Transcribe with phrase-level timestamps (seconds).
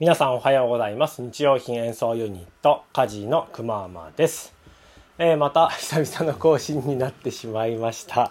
[0.00, 1.22] 皆さんおはようございます。
[1.22, 4.54] 日用品演奏ユニットカジのくまーまです、
[5.18, 8.30] えー、また 久々の更新になってしまいました、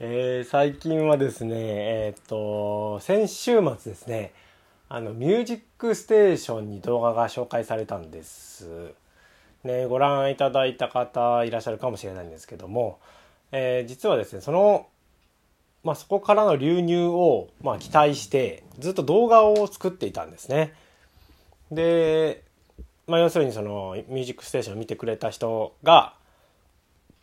[0.00, 4.32] えー、最近はですねえっ、と先週末ですね
[4.88, 8.92] あのミュージックステーションに動画が紹介されたんです。
[9.62, 12.98] ねご覧いただいた方いらっしゃるかもしれないんですけども、
[13.52, 14.88] えー、実はですねその
[15.82, 20.74] まあ、そこからの流入を、まあ、期待してずっと動画を作っていたんですね。
[21.70, 22.42] で、
[23.06, 26.14] まあ、要するにその「ミュージックステーション」を見てくれた人が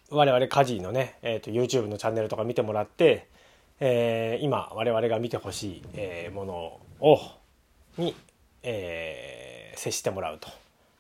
[0.09, 3.27] 我々カジーのね、えー、と YouTube のチャンネルとか見てもらって、
[3.79, 7.19] えー、今我々が見てほしい、えー、ものを
[7.97, 8.15] に、
[8.63, 10.49] えー、接してもらうと。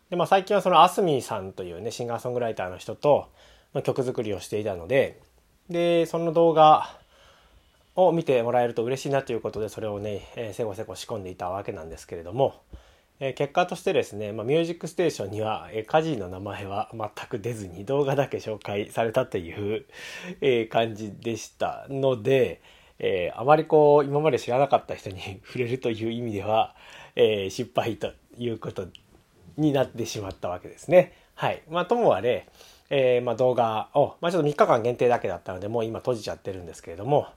[0.09, 3.29] でまあ、最近はそのアスミーさんというねシンガーソングライターの人と
[3.83, 5.19] 曲作りをしていたので
[5.69, 6.97] でその動画
[7.97, 12.61] を見てもらえると嬉しいなということでそれをね、えー、せこせこ仕込んでいたわけなんですけれども、
[13.19, 19.85] えー、結果としてですね「まあ、ミュージックステーション」には、えー、カジーの名前は全く出ずに動画だけ紹介されたという、
[20.41, 22.61] えー、感じでしたので、
[22.99, 26.75] えー、あまりこう今まで知らなかった人に 触れるという意味では、
[27.15, 28.87] えー、失敗ということ
[29.57, 31.13] になってしまったわけですね。
[31.33, 31.63] はい。
[31.67, 32.47] まあ、ともあれ、
[32.89, 37.27] えー、まあ、動画を、まあ、ちょっと3日間限定だけだったので、もう今閉じちゃってるんですけれども、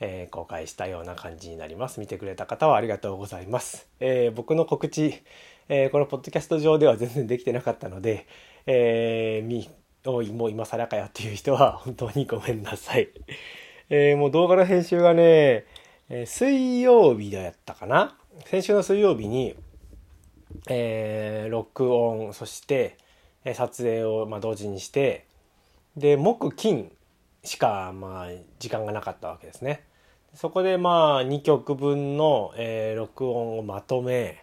[0.00, 2.00] えー、公開したような感じになります。
[2.00, 3.86] 見てくれた方はありがとうございます。
[4.00, 5.22] えー、僕の告知、
[5.68, 8.26] えー、このポッドキャスト上では全然できてなかったので、
[8.66, 9.70] えー、み、
[10.06, 13.08] おい、もう今更かよっていう人は本当にごめんなさい。
[13.90, 15.66] えー、もう動画の編集がね、
[16.08, 18.16] えー、水曜日だったかな？
[18.46, 19.54] 先週の水曜日に、
[20.68, 22.96] えー、録音、そして、
[23.44, 25.26] え撮影を、まあ、同時にして、
[25.96, 26.92] で、木、金
[27.42, 28.28] しか、まあ、
[28.58, 29.84] 時間がなかったわけですね。
[30.34, 34.42] そこでまあ2曲分の、えー、録音をまとめ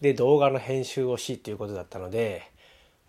[0.00, 2.50] で動画の編集をしっていうことだったので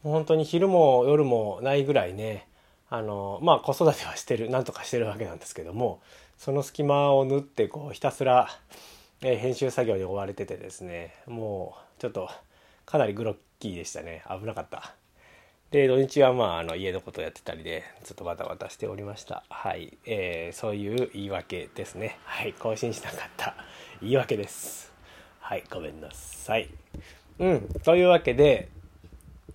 [0.03, 2.47] 本当に昼も夜もないぐらいね
[2.89, 6.01] あのまあ子育てはしてるなんとかしてるわけなんですけども
[6.37, 8.47] その隙間を縫ってこうひたすら、
[9.21, 12.29] えー、編集作業に追われててですねもうちょっと
[12.85, 14.95] かなりグロッキーでしたね危なかった。
[15.73, 19.43] で、土日はまあ、あの、家のことをやってたりで、ちょっとバタバタしておりました。
[19.49, 19.97] はい。
[20.05, 22.19] えー、そういう言い訳ですね。
[22.25, 22.53] はい。
[22.53, 23.55] 更新しなかった
[23.99, 24.93] 言い訳です。
[25.39, 25.63] はい。
[25.71, 26.69] ごめんなさい。
[27.39, 27.67] うん。
[27.83, 28.69] というわけで、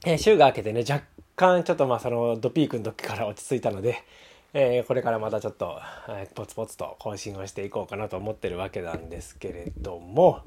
[0.04, 1.04] えー、週が明けてね、若
[1.36, 4.02] 干ちょっとまあ、その、ドピークの時から落ち着いたので、
[4.54, 10.42] えー、これからまたちょっと、えー、ポツポツと更新をしていこうかなと思ってるわけなんですけれども、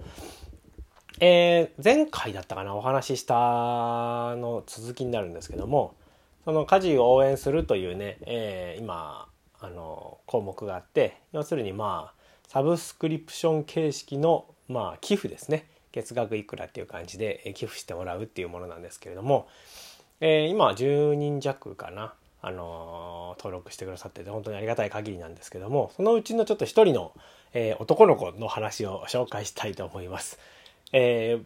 [1.20, 5.96] えー、前回だったかなお話ししたの続きになるんですけども
[6.46, 9.28] その家事を応援するというね、えー、今
[9.60, 19.48] あの項目があって要するにまあサブスクリプション形式の、まあ、寄付ですね月額いくらっていう感じで寄付してもらうっていうものなんですけれども、
[20.20, 27.14] えー、今は10人弱かな、あの登録してくださってて本当にありがたい限りなんですけどもそのうちのちょっと一人の、
[27.54, 30.40] え男の子の話を紹介したいと思います。
[30.92, 31.40] え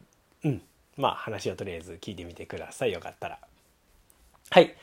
[0.43, 0.61] ー、うん。
[0.97, 2.91] まあ話をとりあえず聞いてみてください。
[2.91, 3.39] よかったら。
[4.49, 4.75] はい。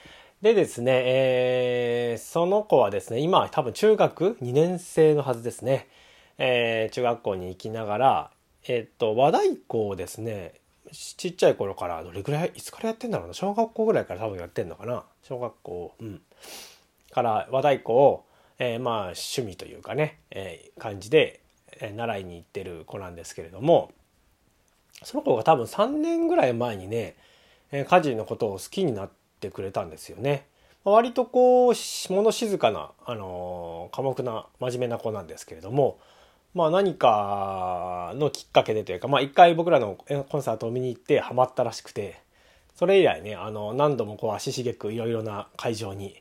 [0.43, 5.89] でですね、えー、その子はですね、今多分中学？2年生のはずですね。
[6.39, 8.31] えー、中学校に行きながら、
[8.67, 10.55] えっ、と、和太鼓をですね、
[10.93, 13.35] ちっちゃい頃からどれぐらいいつからやってんだろうな？
[13.35, 15.05] 小学校ぐらいから多分やってんのかな？
[15.23, 16.21] 小学校うん
[17.11, 18.25] から和太鼓を、
[18.59, 21.41] えー、まあ趣味というかね、えー、感じで、
[21.81, 23.93] え、習いに行ってる子なんですけれども
[25.05, 27.17] その子が多分3年ぐらい前にね、
[27.73, 30.47] 家事のことを好きになってくれたんですよね。
[30.85, 31.75] 割とこう
[32.13, 35.99] 物静かな、あの寡黙な真面目な子なんですけれども、
[36.55, 39.97] まあ、何かのきっかけでというか、まあ、一回僕らの
[40.29, 42.21] コンサートを見に行ってハマったらしくて
[42.75, 46.21] それ以来ねあの何度もこう足しげくいろいろな会場に、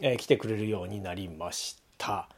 [0.00, 2.28] え、来てくれるようになりました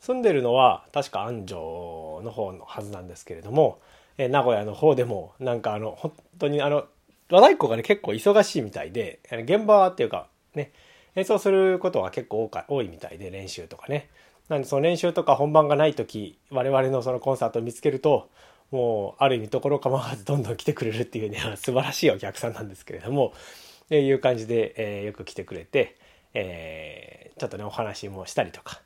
[0.00, 3.78] 住んでるのは確か安城の方のはずなんですけれども、
[4.18, 6.86] え名古屋の方でもなんかあの本当にあの
[7.30, 10.72] 和太鼓がね結構忙しいみたいで現場っていうかね
[11.16, 14.08] 演奏することが結構多か多いみたいで練習とかね。
[14.48, 18.28] なんでその練習とか本番がない時我々のそのコンサートを見つけると
[18.72, 23.32] もうある意味ところ構わずどんどん来てくれるっていうね 素晴らしいお客さんなんですけれども
[23.90, 25.96] えいう感じで、えー、よく来てくれて、
[26.34, 28.82] えー、ちょっとねお話もしたりとか、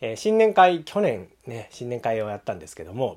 [0.00, 3.16] えー、新年会去年ね新年会をやったんですけども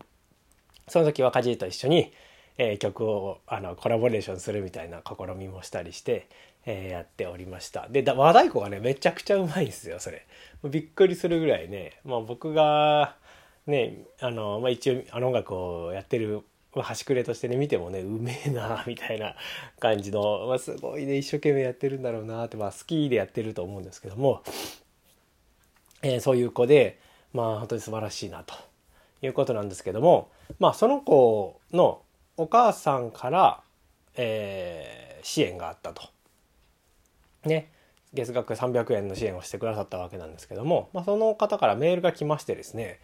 [0.91, 2.11] その時はカジーと一緒に、
[2.57, 6.27] えー、曲をあのコラボレーションするみたいな試みもしたりして、
[6.65, 7.88] えー、やっておりました。
[7.89, 10.27] で和太鼓がねめちゃくちゃうまいんですよそれ。
[10.69, 13.15] びっくりするぐらいね、まあ、僕が
[13.67, 16.41] ねあの、まあ、一応あの音楽をやってる
[16.73, 19.35] まあ、端くれとしてね見てもねうめえな みたいな
[19.79, 24.41] 感じの、まあ、すごいね一生懸命やってるんだろうなって、まあ、好きでやってると思うんですけども、
[26.01, 26.99] えー、そういう子で
[27.33, 28.70] まあ本当に素晴らしいなと。
[29.21, 30.29] いうことなんですけども
[30.59, 32.01] まあその子の
[32.38, 33.62] お母さんから、
[34.15, 36.09] えー、支援があったと。
[37.45, 37.71] ね
[38.13, 43.00] 月額300円の支援をしてくださったわけなんですけども、まあ、その方からメールが来ましてですね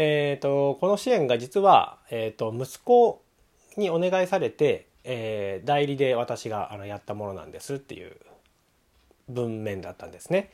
[0.00, 3.20] えーと、この支援が実は、えーと、息子
[3.76, 8.16] にお願いされて、えー、代理で私があのやったものなんですっていう
[9.28, 10.52] 文面だったんですね。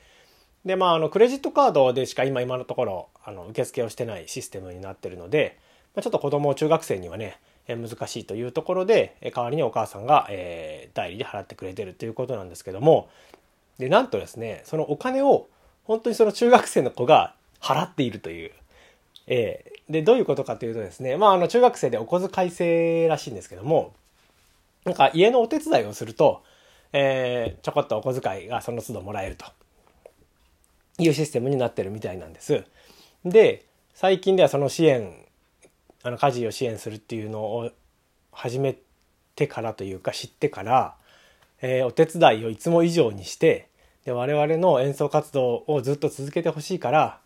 [0.64, 5.58] でまああのクレジットカードでしか今今のところあの受付をしてないシステムになってるので、
[5.94, 7.38] ま、ちょっと子供中学生にはね
[7.68, 13.08] 難しいというところで代わりにお母さんが、えー、代理で払ってくれてるということなんですけども
[13.78, 15.48] でなんとですねそのお金を
[15.84, 18.50] 本当にその中学生の子が払っているという
[19.26, 23.94] えー、で、どういうことかというとですね、まあ、あの、中学生でお小遣い制らしいんですけども、
[24.84, 26.42] なんか家のお手伝いをすると、
[26.92, 29.46] えー、ちょこっとお小遣いがその都度もらえると。
[30.98, 32.64] いうシステムになってるみたいなんです。
[33.24, 33.64] で、
[33.94, 35.14] 最近ではその支援、
[36.02, 37.70] あの、家事を支援するっていうのを
[38.32, 38.76] 始め
[39.36, 40.94] てからというか知ってから、
[41.62, 43.68] えー、お手伝いをいつも以上にして、
[44.04, 47.18] で、我々の演奏活動をずっと続けてほしいから、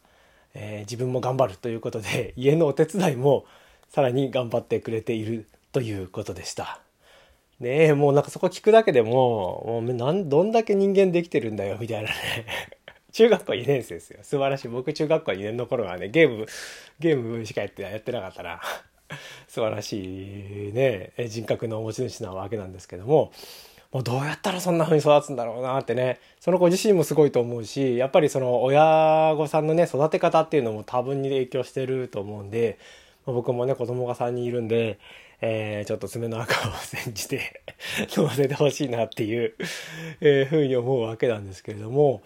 [0.55, 3.45] えー、自分も頑張るということで 家のお手伝いも
[3.91, 6.81] さらに頑張ってくれているということでした。
[7.61, 12.15] ねえもうなんかそこ聞くだけでももうなんどんだけ人間できてるんだよみたいなね
[13.19, 14.21] 中学校2年生ですよ。
[14.23, 14.69] 素晴らしい。
[14.69, 16.47] 僕中学校2年の頃はねゲーム
[17.01, 18.61] ゲームしかやってやってなかったな
[19.49, 23.33] 素晴らしいね人格の持ち主なわけなんですけども
[23.91, 32.79] もうどうやったらそんな風に育つんだろうなってねその子自身もすごいと思うしやっぱりその親御さんのね育て方っていうのも多分に影響してると思うんで
[33.27, 35.01] 僕もね子供が3人いるんで、
[35.41, 37.63] えー、ちょっと爪の赤を煎じて
[38.15, 39.57] 乗せてほしいなっていう、
[40.21, 42.23] えー、ふうに思うわけなんですけれども、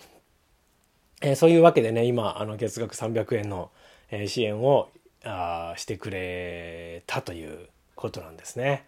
[1.23, 3.71] えー、そういうわけでね今あの月額300円の、
[4.11, 4.91] え支援を
[5.25, 8.85] あしてくれたということなんですね。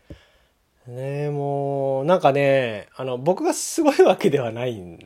[0.87, 4.99] ねもうなんかねあの僕がすごいわけではない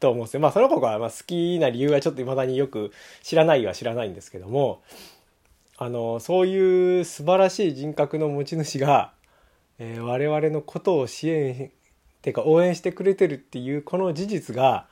[0.00, 4.82] と思うんですよまあその子がまあ好きな理由はちょっと未だによく知らないは知らないんですけども
[5.78, 9.12] あのそういう素晴らしい人格の持ち主が、
[9.78, 11.70] えー、我々のことを支援っ
[12.20, 14.86] ていうか応援してくれてるっていうこの事実が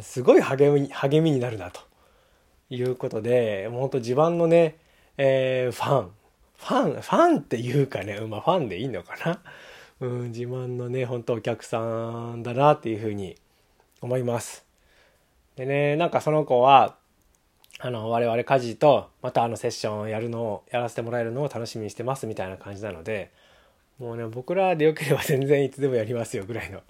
[0.00, 1.80] すごい励み励みになるなと
[2.70, 4.76] いうことでもうほんと自慢のね、
[5.16, 6.10] えー、ファン
[6.60, 9.40] ファン、ファンっていうかね、まあファンでいいのかな。
[10.00, 13.36] うん、自慢のね、本当お客さんだなっていうふうに
[14.00, 14.64] 思います。
[15.56, 16.96] でね、なんかその子は、
[17.78, 23.32] あの、我々家事と、またあのセッションをやるのを、やらせてもらえるのを楽しみにしてますみたいな感じなので、
[24.00, 26.80] もうね、僕らでよければ全然いつでもやりますよぐらいの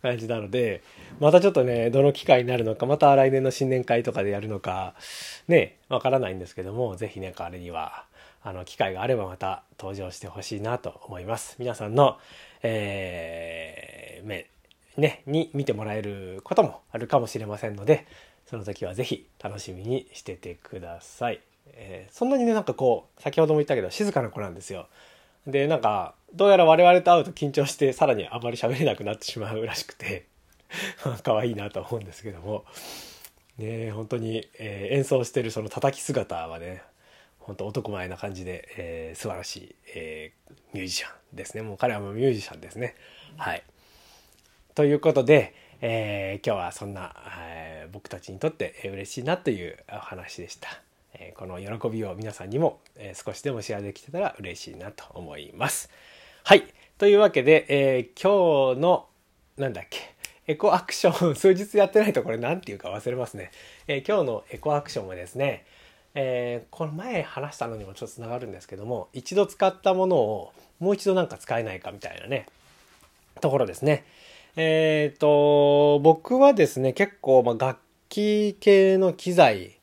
[0.00, 0.82] 感じなので、
[1.18, 4.94] またちょっとね、どの機会になるのか、また来年の新年会とかでやるのか、
[5.48, 8.04] ね、わからないんですけども、是非ね、彼には、
[8.42, 11.56] あの機会があればまた登場してほしいなと思います。
[11.58, 12.18] 皆さんの、
[12.62, 14.48] えー、目
[14.96, 18.06] ねに見てもらえることもあるかもしれませんので
[18.46, 21.40] その時は是非楽しみにしててください。
[21.72, 24.88] えー、そんなにねなんかこう先ほども言ったけど静かな子なんですよ。
[25.46, 30.26] でなんかどうやら我々と会うと緊張してさらにあまり喋れなくなってしまうらしくて
[31.24, 32.64] 可愛いなと思うんですけども。
[33.58, 36.82] ね本当に、えー、演奏してるその叩き姿はね
[37.38, 41.62] 本当男前な感じで、えー、素晴らしい、えー、ミュージシャンですね。
[41.62, 42.94] もう彼はもうミュージシャンですね。
[43.36, 43.62] はい。
[44.74, 50.68] ということで、えー、今日はそんな、えー、僕たちにとって嬉しいなというお話でした、
[51.14, 55.90] え、この喜びを皆さんにも、え、少しでもシェアできてたら嬉しいなと思います。
[56.44, 56.64] はい。
[56.98, 59.06] というわけで、えー、今日の
[59.56, 60.14] なんだっけ
[60.46, 63.52] エコアクション数日やってないとこれ何て言うか忘れますね、
[63.86, 65.64] えー、今日のエコアクションはですね
[66.14, 72.46] えー、この前話したのにもちょっとつながるんですけども一度使ったものをもう一度なんか使えないかみたいなね
[73.40, 74.04] ところですね。
[74.56, 79.78] えっ、と僕はですね結構、ま、楽器系の機材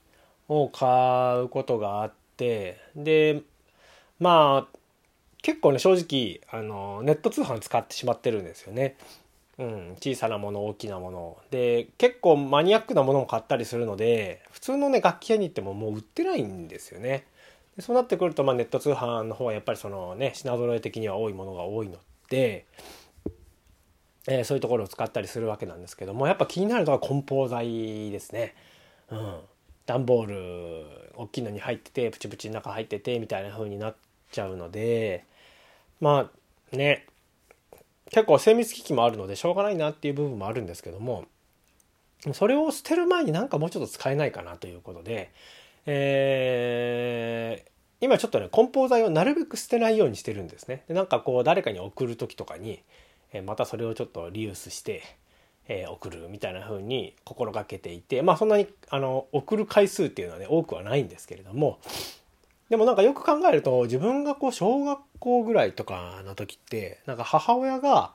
[0.48, 3.42] を買うことがあってで
[4.20, 4.78] まあ
[5.42, 8.98] 結構ね正直あのネット通販使ってしまってるんですよね。
[9.60, 11.38] うん、小さなもの大きなもの。
[11.50, 17.26] で結構マニアックなものも買ったりするので普通のね楽器屋に行ってももう売ってないんですよね。
[17.76, 21.98] でそうなってくると、まあ、ネット通販の方はやっぱりそのね品揃え的には多いものが多いの
[22.30, 22.66] で、
[24.28, 28.56] えー、そういうところを使ったりするわけなんですけどもやっぱ気になるのは梱包材ですね。
[29.10, 29.40] うん。
[29.88, 33.96] 段ボール大きいのに入っててプチプチの中入っててみたいな風になっ
[34.32, 35.26] ちゃうので
[36.00, 36.30] ま
[36.74, 37.08] あね
[38.12, 41.26] 結構精密機器もあるのでしょうがないなっていう部分もあるんですけども
[42.34, 45.32] それを捨てる前になんかもうちょっと使えないかなということで、
[45.86, 50.84] えー、今ちょっとね梱包材をなるべく捨てないようにしてるんですね。
[50.88, 52.82] でなんかこう誰かに送る時とかに、
[53.34, 55.04] えまたそれをちょっとリユースして、
[55.68, 61.80] えー、送るみたいな風に心がけていてまあそんなにあの送る回数っていうのはね多くはないんですけれども
[62.70, 68.14] でもなんかよく考えると自分がこう小学校ぐらいとかの時ってなんか母親が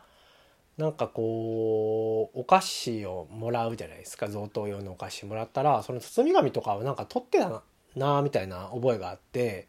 [0.78, 7.62] なんかこうお菓子をもらうじゃないですか贈答用のお菓子もらったらその包み紙とかをなんか取ってた
[7.94, 9.68] なみたいな覚えがあって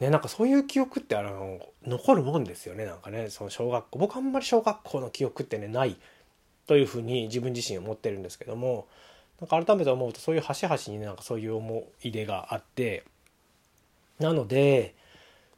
[0.00, 3.30] ねなんかそういう記憶ってあの残るもんですよねなんかね。
[3.30, 5.96] その小学校僕あんまり小学校の記憶ってねない
[6.66, 8.86] というふうに自分自身思ってるんですけども
[9.40, 13.04] なんか改めて思うとそういう端々になんかそういう思い出があって
[14.18, 14.94] なので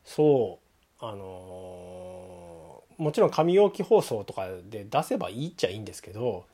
[0.04, 0.58] そ
[1.00, 6.44] うあのー、もちろん紙容器包装とかで出せばいいっちゃいいんですけど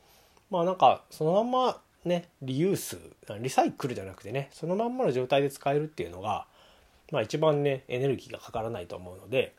[0.51, 2.99] まあなんかそのまんまねリユース
[3.41, 6.47] リサイクルじゃなくてねそのまんまの状態で使えるっていうのが
[7.11, 9.55] まあ一番ねエネルギーがかからないと思うので、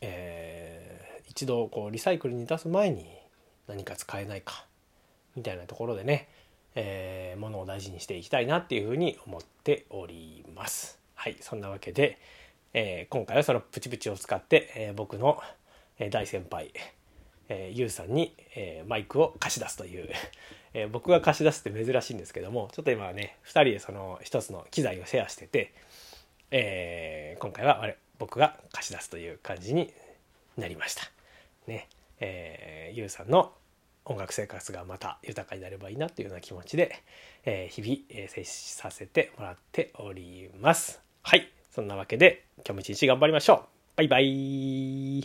[0.00, 3.06] えー、一度こうリサイクルに出す前に
[3.68, 4.66] 何か使えないか
[5.36, 6.28] みたいなところでね、
[6.74, 10.98] えー、物を大事にしていきたいなっていうふうに思っております。
[11.14, 12.18] はいそんなわけで、
[12.74, 15.40] えー、今回はそのプチプチを使って、えー、僕の
[16.10, 16.72] 大先輩、
[17.48, 20.08] えー、ゆうさんに、えー、マイクを貸し出すという、
[20.74, 25.72] えー、僕が貸し出すって珍しいんですけどもちょっと今はね2人でその一つの機材をシェアしてて、
[26.50, 29.92] えー、今回はあれ僕が貸し出すという感じに
[30.56, 31.02] なりました。
[31.66, 31.88] ね
[32.20, 33.52] えー、ゆうさんの
[34.04, 37.02] 音楽生活がまた豊かになればいいなというような気持ちで、
[37.44, 41.00] えー、日々、えー、接しさせてもらっております。
[41.22, 41.50] はい。
[41.70, 43.58] そんなわけで、今日も一日頑張りましょう。
[43.96, 45.22] バイバイ。